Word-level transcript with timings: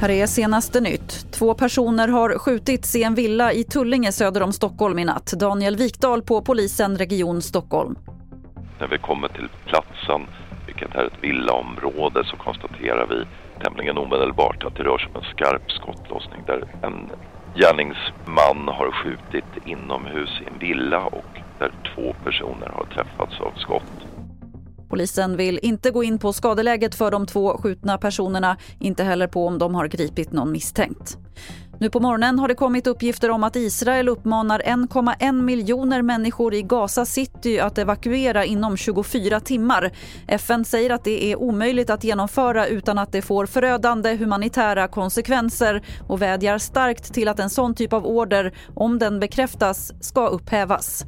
Här 0.00 0.10
är 0.10 0.26
senaste 0.26 0.80
nytt. 0.80 1.32
Två 1.32 1.54
personer 1.54 2.08
har 2.08 2.38
skjutits 2.38 2.96
i 2.96 3.02
en 3.02 3.14
villa 3.14 3.52
i 3.52 3.64
Tullinge 3.64 4.12
söder 4.12 4.42
om 4.42 4.52
Stockholm 4.52 4.98
i 4.98 5.04
natt. 5.04 5.32
Daniel 5.40 5.76
Wikdal 5.76 6.22
på 6.22 6.42
polisen 6.42 6.98
Region 6.98 7.42
Stockholm. 7.42 7.98
När 8.80 8.88
vi 8.88 8.98
kommer 8.98 9.28
till 9.28 9.48
platsen, 9.66 10.20
vilket 10.66 10.94
är 10.94 11.04
ett 11.04 11.18
villaområde, 11.20 12.24
så 12.24 12.36
konstaterar 12.36 13.06
vi 13.06 13.24
tämligen 13.64 13.98
omedelbart 13.98 14.64
att 14.64 14.76
det 14.76 14.82
rör 14.82 14.98
sig 14.98 15.08
om 15.14 15.22
en 15.22 15.30
skarp 15.36 15.70
skottlossning 15.70 16.42
där 16.46 16.64
en 16.82 17.10
gärningsman 17.54 18.68
har 18.68 18.90
skjutit 18.92 19.66
inomhus 19.66 20.30
i 20.42 20.48
en 20.52 20.58
villa 20.58 21.04
och 21.04 21.32
där 21.58 21.72
två 21.94 22.14
personer 22.24 22.68
har 22.68 22.84
träffats 22.94 23.40
av 23.40 23.52
skott. 23.56 23.97
Polisen 24.88 25.36
vill 25.36 25.58
inte 25.62 25.90
gå 25.90 26.04
in 26.04 26.18
på 26.18 26.32
skadeläget 26.32 26.94
för 26.94 27.10
de 27.10 27.26
två 27.26 27.58
skjutna 27.58 27.98
personerna, 27.98 28.56
inte 28.78 29.04
heller 29.04 29.26
på 29.26 29.46
om 29.46 29.58
de 29.58 29.74
har 29.74 29.86
gripit 29.86 30.32
någon 30.32 30.52
misstänkt. 30.52 31.18
Nu 31.80 31.90
på 31.90 32.00
morgonen 32.00 32.38
har 32.38 32.48
det 32.48 32.54
kommit 32.54 32.86
uppgifter 32.86 33.30
om 33.30 33.44
att 33.44 33.56
Israel 33.56 34.08
uppmanar 34.08 34.60
1,1 34.60 35.42
miljoner 35.42 36.02
människor 36.02 36.54
i 36.54 36.62
Gaza 36.62 37.04
City 37.04 37.60
att 37.60 37.78
evakuera 37.78 38.44
inom 38.44 38.76
24 38.76 39.40
timmar. 39.40 39.90
FN 40.26 40.64
säger 40.64 40.90
att 40.90 41.04
det 41.04 41.32
är 41.32 41.36
omöjligt 41.36 41.90
att 41.90 42.04
genomföra 42.04 42.66
utan 42.66 42.98
att 42.98 43.12
det 43.12 43.22
får 43.22 43.46
förödande 43.46 44.16
humanitära 44.16 44.88
konsekvenser 44.88 45.82
och 46.08 46.22
vädjar 46.22 46.58
starkt 46.58 47.14
till 47.14 47.28
att 47.28 47.40
en 47.40 47.50
sån 47.50 47.74
typ 47.74 47.92
av 47.92 48.06
order, 48.06 48.54
om 48.74 48.98
den 48.98 49.20
bekräftas, 49.20 49.92
ska 50.00 50.26
upphävas. 50.26 51.04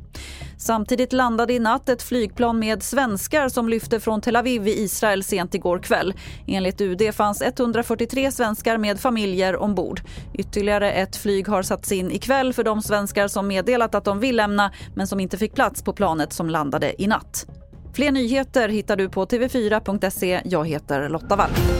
Samtidigt 0.60 1.12
landade 1.12 1.52
i 1.52 1.58
natt 1.58 1.88
ett 1.88 2.02
flygplan 2.02 2.58
med 2.58 2.82
svenskar 2.82 3.48
som 3.48 3.68
lyfte 3.68 4.00
från 4.00 4.20
Tel 4.20 4.36
Aviv 4.36 4.68
i 4.68 4.80
Israel 4.80 5.24
sent 5.24 5.54
igår 5.54 5.78
kväll. 5.78 6.14
Enligt 6.46 6.80
UD 6.80 7.14
fanns 7.14 7.42
143 7.42 8.32
svenskar 8.32 8.78
med 8.78 9.00
familjer 9.00 9.56
ombord. 9.56 10.00
Ytterligare 10.34 10.92
ett 10.92 11.16
flyg 11.16 11.48
har 11.48 11.62
satts 11.62 11.92
in 11.92 12.10
ikväll 12.10 12.52
för 12.52 12.64
de 12.64 12.82
svenskar 12.82 13.28
som 13.28 13.48
meddelat 13.48 13.94
att 13.94 14.04
de 14.04 14.20
vill 14.20 14.36
lämna 14.36 14.72
men 14.94 15.06
som 15.06 15.20
inte 15.20 15.38
fick 15.38 15.54
plats 15.54 15.82
på 15.82 15.92
planet 15.92 16.32
som 16.32 16.50
landade 16.50 17.02
i 17.02 17.06
natt. 17.06 17.46
Fler 17.92 18.10
nyheter 18.10 18.68
hittar 18.68 18.96
du 18.96 19.08
på 19.08 19.24
tv4.se. 19.24 20.40
Jag 20.44 20.68
heter 20.68 21.08
Lotta 21.08 21.36
Wall. 21.36 21.79